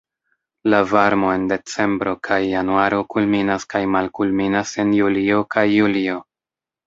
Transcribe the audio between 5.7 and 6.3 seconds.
julio.